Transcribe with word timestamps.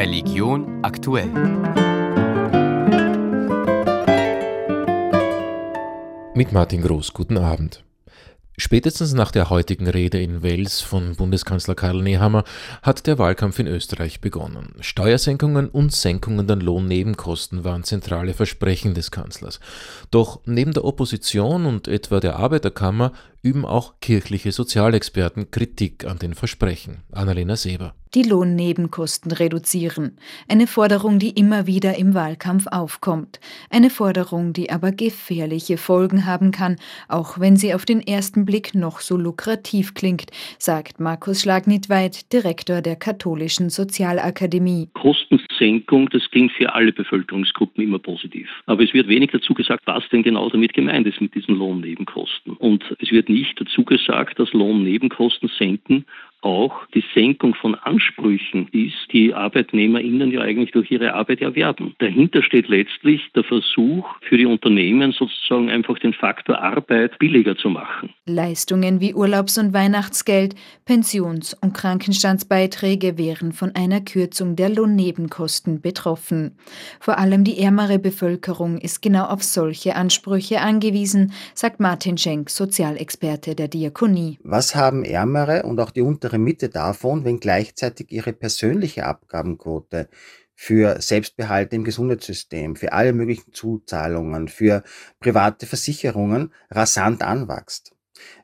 Religion 0.00 0.82
aktuell. 0.82 1.28
Mit 6.34 6.52
Martin 6.52 6.80
Groß, 6.80 7.12
guten 7.12 7.36
Abend. 7.36 7.84
Spätestens 8.56 9.12
nach 9.12 9.30
der 9.30 9.50
heutigen 9.50 9.86
Rede 9.86 10.18
in 10.18 10.42
Wels 10.42 10.80
von 10.80 11.16
Bundeskanzler 11.16 11.74
Karl 11.74 12.00
Nehammer 12.02 12.44
hat 12.80 13.06
der 13.06 13.18
Wahlkampf 13.18 13.58
in 13.58 13.66
Österreich 13.66 14.22
begonnen. 14.22 14.72
Steuersenkungen 14.80 15.68
und 15.68 15.92
Senkungen 15.92 16.46
der 16.46 16.56
Lohnnebenkosten 16.56 17.62
waren 17.64 17.84
zentrale 17.84 18.32
Versprechen 18.32 18.94
des 18.94 19.10
Kanzlers. 19.10 19.60
Doch 20.10 20.40
neben 20.46 20.72
der 20.72 20.86
Opposition 20.86 21.66
und 21.66 21.88
etwa 21.88 22.20
der 22.20 22.36
Arbeiterkammer 22.36 23.12
üben 23.42 23.66
auch 23.66 24.00
kirchliche 24.00 24.50
Sozialexperten 24.50 25.50
Kritik 25.50 26.06
an 26.06 26.18
den 26.18 26.32
Versprechen. 26.32 27.02
Annalena 27.12 27.56
Seber 27.56 27.92
die 28.14 28.22
Lohnnebenkosten 28.22 29.32
reduzieren. 29.32 30.16
Eine 30.48 30.66
Forderung, 30.66 31.18
die 31.18 31.30
immer 31.30 31.66
wieder 31.66 31.96
im 31.96 32.14
Wahlkampf 32.14 32.66
aufkommt. 32.66 33.40
Eine 33.70 33.90
Forderung, 33.90 34.52
die 34.52 34.70
aber 34.70 34.92
gefährliche 34.92 35.76
Folgen 35.76 36.26
haben 36.26 36.50
kann, 36.50 36.76
auch 37.08 37.38
wenn 37.38 37.56
sie 37.56 37.74
auf 37.74 37.84
den 37.84 38.00
ersten 38.00 38.44
Blick 38.44 38.74
noch 38.74 39.00
so 39.00 39.16
lukrativ 39.16 39.94
klingt, 39.94 40.30
sagt 40.58 41.00
Markus 41.00 41.42
Schlagnitweit, 41.42 42.32
Direktor 42.32 42.82
der 42.82 42.96
Katholischen 42.96 43.70
Sozialakademie. 43.70 44.88
Kostensenkung, 44.94 46.08
das 46.10 46.28
klingt 46.30 46.52
für 46.52 46.74
alle 46.74 46.92
Bevölkerungsgruppen 46.92 47.84
immer 47.84 47.98
positiv. 47.98 48.48
Aber 48.66 48.82
es 48.82 48.92
wird 48.92 49.08
wenig 49.08 49.30
dazu 49.30 49.54
gesagt, 49.54 49.86
was 49.86 50.02
denn 50.10 50.22
genau 50.22 50.48
damit 50.48 50.74
gemeint 50.74 51.06
ist 51.06 51.20
mit 51.20 51.34
diesen 51.34 51.56
Lohnnebenkosten. 51.56 52.54
Und 52.54 52.84
es 52.98 53.10
wird 53.10 53.28
nicht 53.28 53.60
dazu 53.60 53.84
gesagt, 53.84 54.38
dass 54.38 54.52
Lohnnebenkosten 54.52 55.50
senken 55.58 56.04
auch 56.42 56.86
die 56.94 57.04
Senkung 57.14 57.54
von 57.54 57.74
Ansprüchen 57.74 58.68
ist, 58.72 59.12
die 59.12 59.34
ArbeitnehmerInnen 59.34 60.30
ja 60.30 60.40
eigentlich 60.40 60.72
durch 60.72 60.90
ihre 60.90 61.14
Arbeit 61.14 61.40
erwerben. 61.40 61.94
Dahinter 61.98 62.42
steht 62.42 62.68
letztlich 62.68 63.30
der 63.34 63.44
Versuch 63.44 64.08
für 64.22 64.36
die 64.36 64.46
Unternehmen 64.46 65.12
sozusagen 65.12 65.70
einfach 65.70 65.98
den 65.98 66.12
Faktor 66.12 66.60
Arbeit 66.60 67.18
billiger 67.18 67.56
zu 67.56 67.68
machen. 67.68 68.10
Leistungen 68.26 69.00
wie 69.00 69.14
Urlaubs- 69.14 69.58
und 69.58 69.72
Weihnachtsgeld, 69.72 70.54
Pensions- 70.84 71.54
und 71.60 71.74
Krankenstandsbeiträge 71.74 73.18
wären 73.18 73.52
von 73.52 73.74
einer 73.74 74.00
Kürzung 74.00 74.56
der 74.56 74.70
Lohnnebenkosten 74.70 75.80
betroffen. 75.80 76.56
Vor 77.00 77.18
allem 77.18 77.44
die 77.44 77.58
ärmere 77.58 77.98
Bevölkerung 77.98 78.78
ist 78.78 79.02
genau 79.02 79.24
auf 79.24 79.42
solche 79.42 79.96
Ansprüche 79.96 80.60
angewiesen, 80.60 81.32
sagt 81.54 81.80
Martin 81.80 82.16
Schenk, 82.16 82.50
Sozialexperte 82.50 83.54
der 83.54 83.68
Diakonie. 83.68 84.38
Was 84.42 84.74
haben 84.74 85.04
ärmere 85.04 85.64
und 85.64 85.80
auch 85.80 85.90
die 85.90 86.00
unter 86.00 86.29
untere 86.30 86.38
Mitte 86.38 86.68
davon, 86.68 87.24
wenn 87.24 87.40
gleichzeitig 87.40 88.12
ihre 88.12 88.32
persönliche 88.32 89.04
Abgabenquote 89.04 90.08
für 90.54 91.00
Selbstbehalte 91.00 91.74
im 91.74 91.84
Gesundheitssystem, 91.84 92.76
für 92.76 92.92
alle 92.92 93.12
möglichen 93.12 93.52
Zuzahlungen, 93.52 94.46
für 94.46 94.84
private 95.18 95.66
Versicherungen 95.66 96.52
rasant 96.70 97.22
anwächst. 97.22 97.96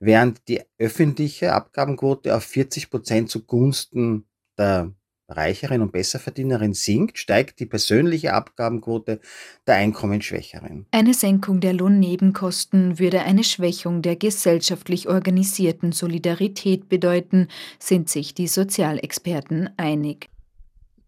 Während 0.00 0.48
die 0.48 0.62
öffentliche 0.78 1.52
Abgabenquote 1.52 2.34
auf 2.34 2.44
40 2.44 2.88
Prozent 2.88 3.30
zugunsten 3.30 4.26
der 4.56 4.94
Reicheren 5.28 5.80
und 5.80 5.92
Besserverdienerin 5.92 6.74
sinkt, 6.74 7.18
steigt 7.18 7.60
die 7.60 7.66
persönliche 7.66 8.34
Abgabenquote 8.34 9.20
der 9.66 9.74
Einkommensschwächeren. 9.76 10.86
Eine 10.90 11.14
Senkung 11.14 11.60
der 11.60 11.72
Lohnnebenkosten 11.72 12.98
würde 12.98 13.22
eine 13.22 13.44
Schwächung 13.44 14.02
der 14.02 14.16
gesellschaftlich 14.16 15.08
organisierten 15.08 15.92
Solidarität 15.92 16.88
bedeuten, 16.88 17.48
sind 17.78 18.08
sich 18.08 18.34
die 18.34 18.48
Sozialexperten 18.48 19.70
einig. 19.76 20.28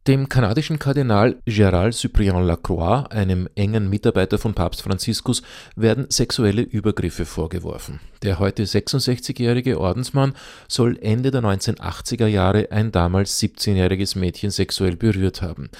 Dem 0.07 0.29
kanadischen 0.29 0.79
Kardinal 0.79 1.35
Gérald 1.49 1.95
Cyprien 1.95 2.47
Lacroix, 2.47 3.11
einem 3.11 3.49
engen 3.57 3.91
Mitarbeiter 3.91 4.39
von 4.39 4.55
Papst 4.55 4.83
Franziskus, 4.83 5.43
werden 5.75 6.07
sexuelle 6.11 6.62
Übergriffe 6.62 7.25
vorgeworfen. 7.25 7.99
Der 8.22 8.39
heute 8.39 8.62
66-jährige 8.62 9.81
Ordensmann 9.81 10.34
soll 10.69 10.97
Ende 11.03 11.33
der 11.33 11.43
1980er 11.43 12.28
Jahre 12.28 12.71
ein 12.71 12.93
damals 12.93 13.41
17-jähriges 13.43 14.17
Mädchen 14.17 14.50
sexuell 14.50 14.94
berührt 14.97 15.43
haben. 15.43 15.71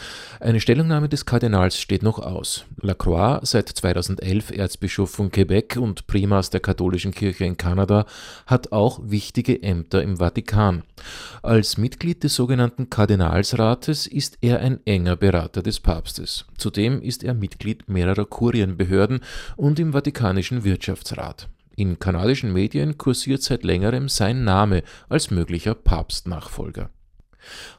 Eine 0.41 0.58
Stellungnahme 0.60 1.08
des 1.08 1.25
Kardinals 1.25 1.81
steht 1.81 2.03
noch 2.03 2.19
aus. 2.19 2.64
Lacroix, 2.82 3.48
seit 3.48 3.69
2011 3.69 4.50
Erzbischof 4.50 5.10
von 5.10 5.31
Quebec 5.31 5.76
und 5.81 6.08
Primas 6.08 6.50
der 6.50 6.60
katholischen 6.60 7.12
Kirche 7.12 7.44
in 7.44 7.56
Kanada, 7.56 8.06
hat 8.47 8.72
auch 8.72 8.98
wichtige 9.04 9.62
Ämter 9.62 10.03
im 10.03 10.16
Vatikan. 10.16 10.82
Als 11.43 11.78
Mitglied 11.78 12.25
des 12.25 12.34
sogenannten 12.34 12.91
Kardinalsrates 12.91 14.08
ist 14.16 14.38
er 14.41 14.60
ein 14.60 14.81
enger 14.87 15.15
Berater 15.15 15.62
des 15.62 15.78
Papstes. 15.78 16.47
Zudem 16.56 17.03
ist 17.03 17.22
er 17.22 17.34
Mitglied 17.34 17.87
mehrerer 17.87 18.25
Kurienbehörden 18.25 19.21
und 19.56 19.78
im 19.78 19.93
Vatikanischen 19.93 20.65
Wirtschaftsrat. 20.65 21.50
In 21.77 21.99
kanadischen 21.99 22.50
Medien 22.50 22.97
kursiert 22.97 23.43
seit 23.43 23.62
längerem 23.62 24.09
sein 24.09 24.43
Name 24.43 24.82
als 25.10 25.31
möglicher 25.31 25.75
Papstnachfolger. 25.75 26.88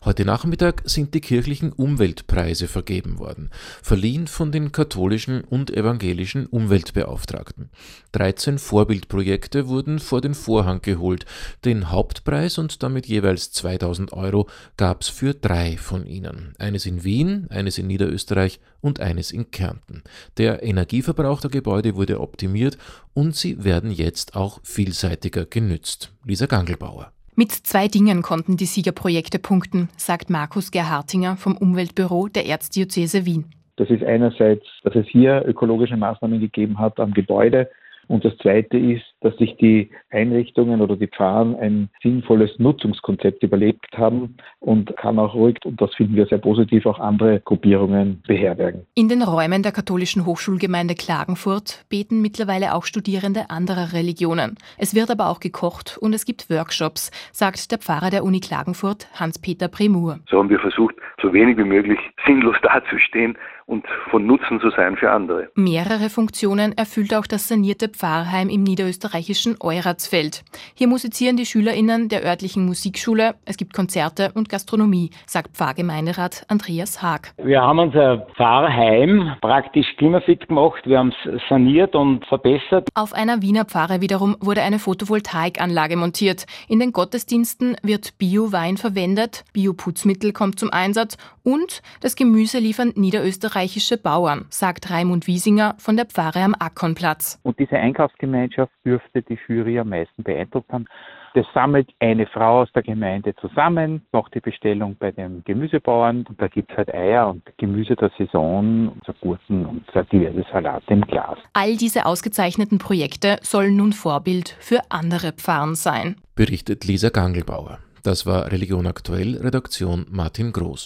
Heute 0.04 0.26
Nachmittag 0.26 0.82
sind 0.86 1.14
die 1.14 1.22
kirchlichen 1.22 1.72
Umweltpreise 1.72 2.68
vergeben 2.68 3.20
worden, 3.20 3.50
verliehen 3.82 4.28
von 4.28 4.52
den 4.52 4.72
katholischen 4.72 5.42
und 5.42 5.76
evangelischen 5.76 6.46
Umweltbeauftragten. 6.46 7.70
13 8.14 8.60
Vorbildprojekte 8.60 9.68
wurden 9.68 10.00
vor 10.00 10.22
den 10.22 10.34
Vorhang 10.34 10.82
geholt. 10.82 11.26
Den 11.66 11.92
Hauptpreis 11.92 12.58
und 12.58 12.84
damit 12.84 13.08
jeweils 13.08 13.52
2000 13.52 14.14
Euro 14.14 14.48
gab 14.78 15.02
es 15.02 15.10
für 15.10 15.34
drei 15.34 15.78
von 15.78 16.06
ihnen. 16.06 16.54
Eines 16.60 16.86
in 16.86 17.04
Wien, 17.04 17.48
eines 17.50 17.78
in 17.78 17.88
Niederösterreich 17.88 18.60
und 18.82 19.00
eines 19.00 19.32
in 19.32 19.52
Kärnten. 19.52 20.04
Der 20.38 20.64
Energieverbrauch 20.64 21.42
der 21.42 21.50
Gebäude 21.50 21.96
wurde 21.96 22.20
optimiert 22.20 22.78
und 23.14 23.36
sie 23.36 23.64
werden 23.64 23.92
jetzt 23.92 24.36
auch 24.36 24.60
vielseitiger 24.64 25.46
genützt. 25.46 26.12
Lisa 26.26 26.46
Gangelbauer. 26.46 27.12
Mit 27.40 27.52
zwei 27.52 27.88
Dingen 27.88 28.24
konnten 28.24 28.58
die 28.58 28.66
Siegerprojekte 28.66 29.38
punkten, 29.38 29.90
sagt 29.96 30.32
Markus 30.32 30.72
Gerhartinger 30.72 31.36
vom 31.36 31.56
Umweltbüro 31.56 32.30
der 32.30 32.48
Erzdiözese 32.48 33.28
Wien. 33.28 33.46
Das 33.76 33.92
ist 33.92 34.04
einerseits, 34.04 34.66
dass 34.82 34.96
es 34.96 35.06
hier 35.06 35.44
ökologische 35.46 35.98
Maßnahmen 35.98 36.40
gegeben 36.40 36.80
hat 36.80 37.00
am 37.00 37.14
Gebäude, 37.14 37.70
und 38.08 38.26
das 38.26 38.38
Zweite 38.38 38.78
ist, 38.78 39.04
dass 39.22 39.36
sich 39.38 39.56
die 39.58 39.90
Einrichtungen 40.10 40.82
oder 40.82 40.96
die 40.96 41.08
Pfarren 41.08 41.56
ein 41.56 41.90
sinnvolles 42.02 42.52
Nutzungskonzept 42.58 43.44
überlebt 43.44 43.86
haben 43.98 44.38
und 44.60 44.96
kann 44.98 45.20
auch 45.20 45.34
ruhig, 45.34 45.58
und 45.66 45.82
das 45.82 45.94
finden 45.96 46.16
wir 46.16 46.26
sehr 46.26 46.38
positiv, 46.38 46.86
auch 46.86 47.00
andere 47.00 47.42
Gruppierungen 47.42 48.22
beherbergen. 48.28 48.86
In 48.96 49.10
den 49.10 49.22
Räumen 49.22 49.64
der 49.64 49.72
katholischen 49.72 50.26
Hochschulgemeinde 50.26 50.96
Klagenfurt 50.96 51.86
beten 51.90 52.22
mittlerweile 52.22 52.74
auch 52.74 52.86
Studierende 52.86 53.50
anderer 53.50 53.94
Religionen. 53.94 54.56
Es 54.78 54.96
wird 54.96 55.12
aber 55.12 55.30
auch 55.30 55.40
gekocht 55.40 55.98
und 56.00 56.14
es 56.14 56.26
gibt 56.26 56.50
Workshops, 56.50 57.12
sagt 57.32 57.72
der 57.72 57.80
Pfarrer 57.80 58.10
der 58.10 58.24
Uni 58.24 58.40
Klagenfurt, 58.40 59.08
Hans-Peter 59.20 59.68
Premur. 59.68 60.20
So 60.30 60.40
haben 60.40 60.50
wir 60.50 60.60
versucht, 60.60 60.96
so 61.22 61.34
wenig 61.34 61.58
wie 61.58 61.64
möglich 61.64 62.00
sinnlos 62.26 62.56
dazustehen 62.62 63.38
und 63.68 63.86
von 64.10 64.26
Nutzen 64.26 64.60
zu 64.60 64.70
sein 64.72 64.96
für 64.96 65.12
andere. 65.12 65.50
Mehrere 65.56 66.10
Funktionen 66.10 66.76
erfüllt 66.78 67.14
auch 67.14 67.28
das 67.28 67.48
sanierte 67.48 67.90
Pfarrheim 67.90 68.50
im 68.50 68.64
niederösterreichischen 68.64 69.58
Euratsfeld. 69.60 70.44
Hier 70.74 70.88
musizieren 70.88 71.36
die 71.38 71.46
SchülerInnen 71.46 72.10
der 72.10 72.24
örtlichen 72.24 72.66
Musikschule, 72.66 73.36
es 73.46 73.58
gibt 73.58 73.74
Konzerte 73.74 74.32
und 74.34 74.50
Gastronomie, 74.50 75.12
sagt 75.26 75.58
Pfarrgemeinderat 75.58 76.46
Andreas 76.48 77.02
Haag. 77.02 77.34
Wir 77.38 77.62
haben 77.62 77.80
unser 77.80 78.26
Pfarrheim 78.36 79.36
praktisch 79.42 79.88
klimafit 79.98 80.48
gemacht, 80.48 80.82
wir 80.86 81.00
haben 81.00 81.14
es 81.26 81.42
saniert 81.50 81.94
und 81.94 82.26
verbessert. 82.26 82.88
Auf 82.96 83.14
einer 83.14 83.42
Wiener 83.42 83.66
Pfarre 83.66 84.00
wiederum 84.00 84.38
wurde 84.40 84.62
eine 84.62 84.80
Photovoltaikanlage 84.80 85.98
montiert. 85.98 86.46
In 86.70 86.80
den 86.80 86.94
Gottesdiensten 86.94 87.76
wird 87.84 88.18
Bio-Wein 88.18 88.78
verwendet, 88.78 89.44
Bio-Putzmittel 89.52 90.32
kommt 90.32 90.58
zum 90.58 90.72
Einsatz 90.72 91.18
und 91.48 91.82
das 92.02 92.18
Gemüse 92.18 92.60
liefern 92.60 92.92
Niederösterreich 92.96 93.48
österreichische 93.48 93.98
Bauern, 93.98 94.46
sagt 94.50 94.90
Raimund 94.92 95.28
Wiesinger 95.28 95.76
von 95.78 95.96
der 95.96 96.06
Pfarre 96.06 96.44
am 96.44 96.56
Ackonplatz. 96.58 97.40
Und 97.44 97.58
diese 97.60 97.78
Einkaufsgemeinschaft 97.78 98.72
dürfte 98.86 99.22
die 99.22 99.38
Jury 99.48 99.80
am 99.80 99.90
meisten 99.90 100.24
beeindruckt 100.24 100.72
haben. 100.72 100.86
Das 101.34 101.46
sammelt 101.54 101.90
eine 102.00 102.26
Frau 102.26 102.62
aus 102.62 102.70
der 102.74 102.84
Gemeinde 102.84 103.36
zusammen, 103.36 104.02
macht 104.12 104.34
die 104.34 104.40
Bestellung 104.40 104.96
bei 104.98 105.12
dem 105.12 105.44
Gemüsebauern 105.44 106.26
und 106.28 106.42
da 106.42 106.48
gibt 106.48 106.72
es 106.72 106.78
halt 106.78 106.94
Eier 106.94 107.30
und 107.30 107.44
Gemüse 107.58 107.96
der 107.96 108.12
Saison, 108.18 108.94
so 109.06 109.14
Gurken 109.22 109.66
und 109.66 109.86
so 109.94 110.02
diverse 110.02 110.44
Salate 110.52 110.94
im 110.94 111.02
Glas. 111.02 111.38
All 111.54 111.78
diese 111.78 112.06
ausgezeichneten 112.06 112.80
Projekte 112.80 113.38
sollen 113.42 113.76
nun 113.76 113.94
Vorbild 113.94 114.56
für 114.60 114.80
andere 114.90 115.32
Pfarren 115.34 115.76
sein. 115.76 116.16
Berichtet 116.36 116.86
Lisa 116.86 117.10
Gangelbauer. 117.10 117.80
Das 118.04 118.26
war 118.26 118.52
Religion 118.52 118.88
aktuell, 118.88 119.38
Redaktion 119.38 120.06
Martin 120.10 120.52
Groß. 120.54 120.86